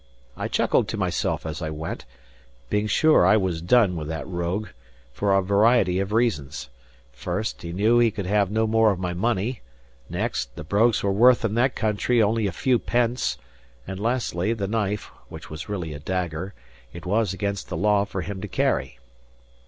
[0.35, 2.05] I chuckled to myself as I went,
[2.71, 4.69] being sure I was done with that rogue,
[5.13, 6.69] for a variety of reasons.
[7.11, 9.61] First, he knew he could have no more of my money;
[10.09, 13.37] next, the brogues were worth in that country only a few pence;
[13.85, 16.55] and, lastly, the knife, which was really a dagger,
[16.91, 18.97] it was against the law for him to carry.